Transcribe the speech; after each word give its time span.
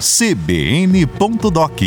cbn.doc 0.00 1.80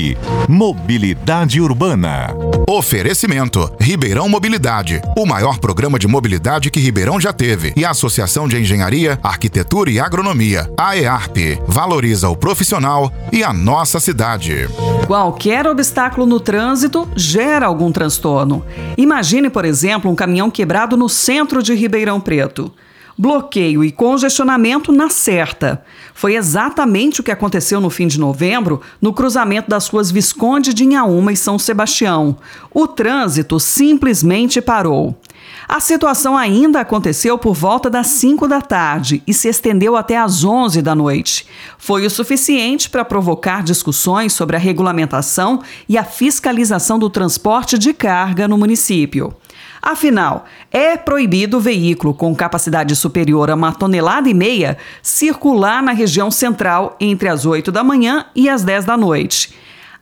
Mobilidade 0.47 1.61
Urbana. 1.61 2.33
Oferecimento: 2.67 3.71
Ribeirão 3.79 4.29
Mobilidade, 4.29 5.01
o 5.17 5.25
maior 5.25 5.59
programa 5.59 5.99
de 5.99 6.07
mobilidade 6.07 6.71
que 6.71 6.79
Ribeirão 6.79 7.19
já 7.19 7.33
teve. 7.33 7.73
E 7.75 7.85
a 7.85 7.91
Associação 7.91 8.47
de 8.47 8.59
Engenharia, 8.59 9.19
Arquitetura 9.23 9.89
e 9.89 9.99
Agronomia, 9.99 10.71
AEARP, 10.77 11.59
valoriza 11.67 12.29
o 12.29 12.35
profissional 12.35 13.11
e 13.31 13.43
a 13.43 13.53
nossa 13.53 13.99
cidade. 13.99 14.67
Qualquer 15.05 15.67
obstáculo 15.67 16.25
no 16.25 16.39
trânsito 16.39 17.07
gera 17.15 17.65
algum 17.65 17.91
transtorno. 17.91 18.65
Imagine, 18.97 19.49
por 19.49 19.65
exemplo, 19.65 20.09
um 20.09 20.15
caminhão 20.15 20.49
quebrado 20.49 20.95
no 20.95 21.09
centro 21.09 21.61
de 21.61 21.73
Ribeirão 21.73 22.19
Preto 22.19 22.73
bloqueio 23.17 23.83
e 23.83 23.91
congestionamento 23.91 24.91
na 24.91 25.09
certa. 25.09 25.83
Foi 26.13 26.35
exatamente 26.35 27.19
o 27.21 27.23
que 27.23 27.31
aconteceu 27.31 27.81
no 27.81 27.89
fim 27.89 28.07
de 28.07 28.19
novembro, 28.19 28.81
no 29.01 29.11
cruzamento 29.11 29.69
das 29.69 29.87
ruas 29.87 30.11
Visconde 30.11 30.73
de 30.73 30.83
Inhaúma 30.83 31.31
e 31.31 31.37
São 31.37 31.57
Sebastião. 31.57 32.37
O 32.71 32.87
trânsito 32.87 33.59
simplesmente 33.59 34.61
parou. 34.61 35.19
A 35.67 35.79
situação 35.79 36.37
ainda 36.37 36.79
aconteceu 36.79 37.37
por 37.37 37.53
volta 37.53 37.89
das 37.89 38.07
5 38.07 38.47
da 38.47 38.61
tarde 38.61 39.21
e 39.27 39.33
se 39.33 39.49
estendeu 39.49 39.95
até 39.95 40.17
às 40.17 40.43
11 40.43 40.81
da 40.81 40.95
noite. 40.95 41.45
Foi 41.77 42.05
o 42.05 42.09
suficiente 42.09 42.89
para 42.89 43.03
provocar 43.03 43.63
discussões 43.63 44.33
sobre 44.33 44.55
a 44.55 44.59
regulamentação 44.59 45.61
e 45.87 45.97
a 45.97 46.03
fiscalização 46.03 46.97
do 46.97 47.09
transporte 47.09 47.77
de 47.77 47.93
carga 47.93 48.47
no 48.47 48.57
município. 48.57 49.33
Afinal, 49.87 50.43
é 50.69 50.97
proibido 50.97 51.55
o 51.55 51.61
veículo 51.61 52.13
com 52.13 52.35
capacidade 52.35 52.93
superior 52.93 53.49
a 53.49 53.55
uma 53.55 53.71
tonelada 53.71 54.27
e 54.27 54.33
meia 54.33 54.77
circular 55.01 55.81
na 55.81 55.93
região 55.93 56.29
central 56.29 56.97
entre 56.99 57.29
as 57.29 57.45
8 57.45 57.71
da 57.71 57.85
manhã 57.85 58.25
e 58.35 58.49
as 58.49 58.63
10 58.63 58.83
da 58.83 58.97
noite. 58.97 59.55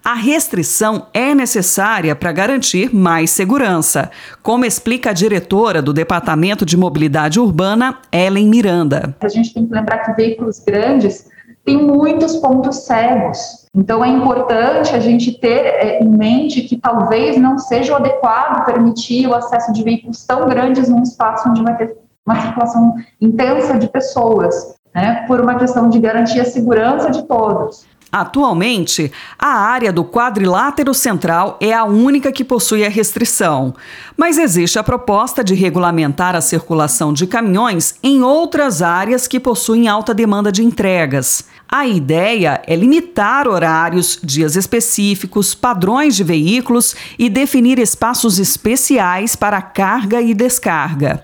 A 0.04 0.16
restrição 0.16 1.06
é 1.14 1.36
necessária 1.36 2.16
para 2.16 2.32
garantir 2.32 2.96
mais 2.96 3.30
segurança, 3.30 4.10
como 4.42 4.66
explica 4.66 5.12
a 5.12 5.14
diretora 5.14 5.84
do 5.84 5.94
Departamento 5.94 6.66
de 6.66 6.76
Mobilidade 6.76 7.40
Urbana, 7.40 8.00
Ellen 8.12 8.50
Miranda. 8.50 9.16
A 9.22 9.28
gente 9.28 9.54
tem 9.54 9.68
que 9.68 9.74
lembrar 9.76 10.00
que 10.00 10.14
veículos 10.14 10.64
grandes 10.66 11.28
têm 11.64 11.78
muitos 11.78 12.38
pontos 12.38 12.88
cegos. 12.88 13.65
Então, 13.76 14.04
é 14.04 14.08
importante 14.08 14.96
a 14.96 15.00
gente 15.00 15.38
ter 15.38 15.66
é, 15.66 16.00
em 16.00 16.08
mente 16.08 16.62
que 16.62 16.78
talvez 16.78 17.38
não 17.38 17.58
seja 17.58 17.92
o 17.92 17.98
adequado 17.98 18.66
permitir 18.66 19.28
o 19.28 19.36
acesso 19.36 19.74
de 19.74 19.84
veículos 19.84 20.26
tão 20.26 20.48
grandes 20.48 20.88
num 20.88 21.04
espaço 21.04 21.50
onde 21.50 21.62
vai 21.62 21.76
ter 21.76 21.98
uma 22.26 22.40
circulação 22.42 22.96
intensa 23.20 23.78
de 23.78 23.88
pessoas, 23.88 24.76
né, 24.94 25.26
por 25.28 25.42
uma 25.42 25.56
questão 25.56 25.90
de 25.90 26.00
garantir 26.00 26.40
a 26.40 26.46
segurança 26.46 27.12
de 27.12 27.24
todos. 27.24 27.86
Atualmente, 28.16 29.12
a 29.38 29.50
área 29.50 29.92
do 29.92 30.06
quadrilátero 30.06 30.94
central 30.94 31.60
é 31.60 31.74
a 31.74 31.84
única 31.84 32.32
que 32.32 32.46
possui 32.46 32.86
a 32.86 32.90
restrição, 32.90 33.76
mas 34.16 34.38
existe 34.38 34.80
a 34.80 34.84
proposta 34.84 35.44
de 35.44 35.54
regulamentar 35.54 36.34
a 36.34 36.40
circulação 36.40 37.12
de 37.12 37.28
caminhões 37.28 37.96
em 38.02 38.24
outras 38.24 38.82
áreas 38.82 39.28
que 39.28 39.38
possuem 39.38 39.90
alta 39.90 40.14
demanda 40.14 40.50
de 40.50 40.64
entregas. 40.64 41.44
A 41.68 41.86
ideia 41.86 42.62
é 42.66 42.74
limitar 42.74 43.50
horários, 43.50 44.18
dias 44.24 44.56
específicos, 44.56 45.54
padrões 45.54 46.16
de 46.16 46.24
veículos 46.24 46.96
e 47.20 47.28
definir 47.28 47.80
espaços 47.80 48.40
especiais 48.40 49.36
para 49.36 49.62
carga 49.62 50.22
e 50.22 50.34
descarga. 50.34 51.22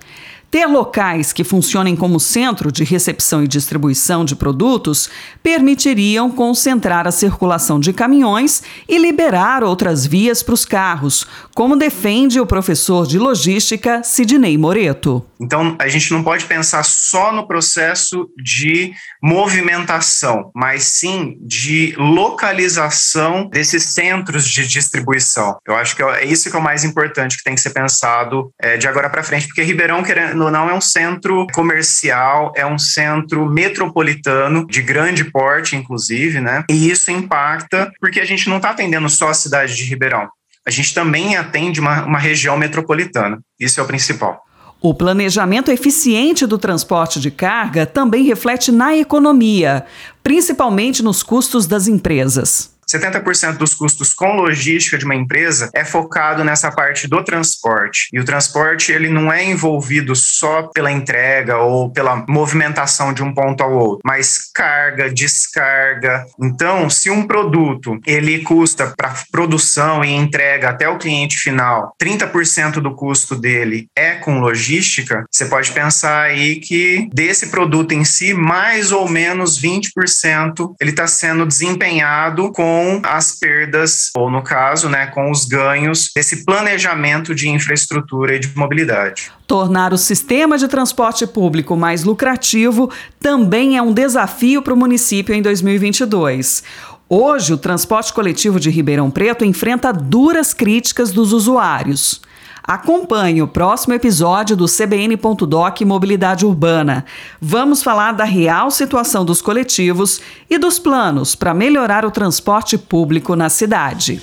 Ter 0.52 0.66
locais 0.66 1.32
que 1.32 1.46
funcionem 1.46 1.96
como 1.96 2.20
centro 2.20 2.74
de 2.74 2.84
recepção 2.84 3.42
e 3.42 3.48
distribuição 3.48 4.26
de 4.26 4.36
produtos 4.36 5.10
permitiriam 5.42 6.30
concentrar 6.30 7.08
a 7.08 7.12
circulação 7.12 7.80
de 7.80 7.94
caminhões 7.94 8.62
e 8.86 8.98
liberar 8.98 9.64
outras 9.64 10.06
vias 10.06 10.44
para 10.44 10.54
os 10.54 10.66
carros, 10.66 11.26
como 11.56 11.78
defende 11.78 12.38
o 12.38 12.46
professor 12.46 13.08
de 13.08 13.18
logística 13.18 14.04
Sidney 14.04 14.58
Moreto. 14.58 15.26
Então, 15.42 15.76
a 15.80 15.88
gente 15.88 16.12
não 16.12 16.24
pode 16.24 16.46
pensar 16.46 16.84
só 16.84 17.34
no 17.34 17.48
processo 17.48 18.30
de 18.38 18.94
movimentação, 19.22 20.52
mas 20.56 20.84
sim 20.84 21.38
de 21.42 21.96
localização 21.98 23.50
desses 23.50 23.84
centros 23.86 24.48
de 24.48 24.68
distribuição. 24.68 25.58
Eu 25.66 25.76
acho 25.76 25.96
que 25.96 26.04
é 26.04 26.26
isso 26.26 26.50
que 26.50 26.56
é 26.56 26.60
o 26.60 26.64
mais 26.64 26.84
importante 26.84 27.38
que 27.38 27.44
tem 27.44 27.56
que 27.56 27.62
ser 27.62 27.72
pensado 27.72 28.52
é, 28.62 28.78
de 28.78 28.88
agora 28.88 29.10
para 29.10 29.24
frente, 29.24 29.48
porque 29.48 29.64
Ribeirão, 29.64 30.04
querendo 30.04 30.44
ou 30.44 30.52
não, 30.52 30.70
é 30.70 30.74
um 30.74 30.82
centro 30.82 31.48
comercial, 31.54 32.54
é 32.56 32.66
um 32.66 32.78
centro 32.78 33.46
metropolitano, 33.46 34.68
de 34.68 34.82
grande 34.82 35.26
porte, 35.26 35.76
inclusive, 35.76 36.40
né? 36.40 36.64
E 36.70 36.90
isso 36.90 37.10
impacta 37.10 37.92
porque 38.00 38.20
a 38.20 38.26
gente 38.26 38.48
não 38.48 38.58
está 38.58 38.70
atendendo 38.70 39.10
só 39.10 39.30
a 39.30 39.34
cidade 39.34 39.76
de 39.76 39.84
Ribeirão. 39.84 40.30
A 40.66 40.70
gente 40.70 40.94
também 40.94 41.36
atende 41.36 41.80
uma, 41.80 42.06
uma 42.06 42.20
região 42.20 42.56
metropolitana. 42.56 43.40
Isso 43.60 43.80
é 43.80 43.84
o 43.84 43.88
principal. 43.88 44.44
O 44.84 44.96
planejamento 44.96 45.70
eficiente 45.70 46.48
do 46.48 46.58
transporte 46.58 47.20
de 47.20 47.30
carga 47.30 47.86
também 47.86 48.24
reflete 48.24 48.72
na 48.72 48.98
economia, 48.98 49.86
principalmente 50.24 51.04
nos 51.04 51.22
custos 51.22 51.68
das 51.68 51.88
empresas. 51.88 52.72
70% 52.98 53.58
dos 53.58 53.74
custos 53.74 54.14
com 54.14 54.36
logística 54.36 54.98
de 54.98 55.06
uma 55.06 55.16
empresa 55.16 55.70
é 55.74 55.86
focado 55.86 56.44
nessa 56.44 56.72
parte 56.72 57.08
do 57.08 57.24
transporte. 57.24 58.10
E 58.14 58.20
o 58.20 58.26
transporte 58.26 58.92
ele 58.92 59.10
não 59.10 59.32
é 59.32 59.44
envolvido 59.44 60.16
só 60.16 60.64
pela 60.64 60.92
entrega 60.92 61.58
ou 61.58 61.92
pela 61.92 62.26
movimentação 62.28 63.14
de 63.14 63.24
um 63.24 63.34
ponto 63.34 63.64
ao 63.64 63.74
outro, 63.74 64.02
mas 64.06 64.50
carga, 64.54 65.10
descarga. 65.10 66.26
Então, 66.40 66.90
se 66.90 67.10
um 67.10 67.26
produto 67.26 68.00
ele 68.06 68.40
custa 68.40 68.94
para 68.96 69.16
produção 69.32 70.04
e 70.04 70.12
entrega 70.12 70.70
até 70.70 70.88
o 70.88 70.98
cliente 70.98 71.38
final, 71.38 71.96
30% 72.02 72.74
do 72.80 72.96
custo 72.96 73.36
dele 73.36 73.88
é 73.96 74.12
com 74.16 74.40
logística, 74.40 75.26
você 75.32 75.46
pode 75.46 75.72
pensar 75.72 76.24
aí 76.24 76.58
que 76.58 77.10
desse 77.14 77.48
produto 77.48 77.92
em 77.94 78.04
si, 78.04 78.34
mais 78.34 78.92
ou 78.92 79.08
menos 79.08 79.62
20% 79.62 80.76
ele 80.80 80.92
está 80.92 81.08
sendo 81.08 81.46
desempenhado 81.46 82.52
com 82.52 82.81
com 82.82 83.02
as 83.04 83.38
perdas, 83.38 84.10
ou 84.16 84.32
no 84.32 84.42
caso, 84.42 84.90
né, 84.90 85.06
com 85.08 85.30
os 85.30 85.46
ganhos 85.46 86.10
desse 86.16 86.44
planejamento 86.44 87.36
de 87.36 87.48
infraestrutura 87.48 88.36
e 88.36 88.40
de 88.40 88.50
mobilidade. 88.58 89.32
Tornar 89.46 89.94
o 89.94 89.98
sistema 89.98 90.58
de 90.58 90.68
transporte 90.68 91.28
público 91.28 91.78
mais 91.78 92.04
lucrativo 92.04 92.90
também 93.20 93.78
é 93.78 93.82
um 93.82 93.94
desafio 93.94 94.64
para 94.64 94.74
o 94.74 94.78
município 94.78 95.36
em 95.36 95.42
2022. 95.42 96.64
Hoje, 97.08 97.54
o 97.54 97.58
transporte 97.58 98.14
coletivo 98.14 98.60
de 98.60 98.70
Ribeirão 98.70 99.12
Preto 99.12 99.46
enfrenta 99.46 99.92
duras 99.92 100.54
críticas 100.54 101.12
dos 101.12 101.34
usuários. 101.34 102.22
Acompanhe 102.64 103.42
o 103.42 103.48
próximo 103.48 103.94
episódio 103.94 104.56
do 104.56 104.66
CBN.doc 104.66 105.82
Mobilidade 105.82 106.46
Urbana. 106.46 107.06
Vamos 107.40 107.82
falar 107.82 108.12
da 108.12 108.24
real 108.24 108.70
situação 108.70 109.26
dos 109.26 109.42
coletivos 109.42 110.22
e 110.50 110.58
dos 110.58 110.78
planos 110.78 111.36
para 111.36 111.54
melhorar 111.54 112.06
o 112.06 112.12
transporte 112.12 112.78
público 112.78 113.36
na 113.36 113.50
cidade. 113.50 114.22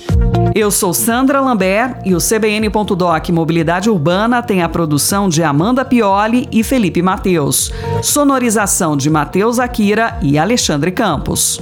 Eu 0.55 0.71
sou 0.71 0.93
Sandra 0.93 1.39
Lambert 1.39 2.01
e 2.03 2.15
o 2.15 2.17
CBN.doc 2.17 3.29
Mobilidade 3.29 3.89
Urbana 3.89 4.41
tem 4.41 4.63
a 4.63 4.69
produção 4.69 5.29
de 5.29 5.43
Amanda 5.43 5.85
Pioli 5.85 6.47
e 6.51 6.63
Felipe 6.63 7.01
Mateus. 7.01 7.71
Sonorização 8.01 8.97
de 8.97 9.09
Mateus 9.09 9.59
Akira 9.59 10.17
e 10.21 10.37
Alexandre 10.39 10.91
Campos. 10.91 11.59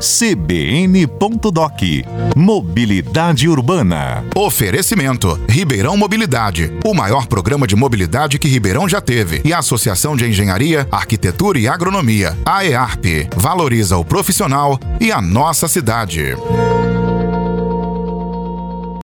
CBN.doc 0.00 1.82
Mobilidade 2.36 3.48
Urbana. 3.48 4.24
Oferecimento: 4.36 5.38
Ribeirão 5.48 5.96
Mobilidade, 5.96 6.72
o 6.84 6.94
maior 6.94 7.26
programa 7.26 7.66
de 7.66 7.76
mobilidade 7.76 8.38
que 8.38 8.48
Ribeirão 8.48 8.88
já 8.88 9.00
teve. 9.00 9.42
E 9.44 9.52
a 9.52 9.58
Associação 9.58 10.16
de 10.16 10.28
Engenharia, 10.28 10.86
Arquitetura 10.90 11.58
e 11.58 11.68
Agronomia, 11.68 12.36
AEARP, 12.44 13.28
valoriza 13.36 13.96
o 13.96 14.04
profissional 14.04 14.78
e 15.00 15.10
a 15.10 15.20
nossa 15.20 15.68
cidade. 15.68 16.36